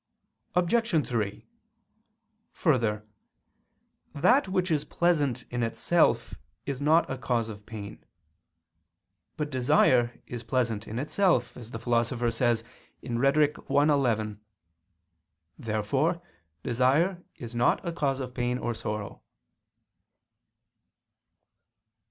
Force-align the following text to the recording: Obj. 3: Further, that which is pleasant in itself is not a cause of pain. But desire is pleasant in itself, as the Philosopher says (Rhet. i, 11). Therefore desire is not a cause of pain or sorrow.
Obj. 0.55 1.07
3: 1.07 1.47
Further, 2.53 3.07
that 4.15 4.47
which 4.47 4.71
is 4.71 4.83
pleasant 4.83 5.43
in 5.51 5.61
itself 5.61 6.33
is 6.65 6.81
not 6.81 7.07
a 7.07 7.19
cause 7.19 7.49
of 7.49 7.67
pain. 7.67 8.03
But 9.37 9.51
desire 9.51 10.19
is 10.25 10.41
pleasant 10.43 10.87
in 10.87 10.97
itself, 10.97 11.55
as 11.55 11.69
the 11.69 11.77
Philosopher 11.77 12.31
says 12.31 12.63
(Rhet. 13.03 13.55
i, 13.59 13.83
11). 13.93 14.41
Therefore 15.59 16.23
desire 16.63 17.23
is 17.35 17.53
not 17.53 17.87
a 17.87 17.91
cause 17.93 18.19
of 18.19 18.33
pain 18.33 18.57
or 18.57 18.73
sorrow. 18.73 19.21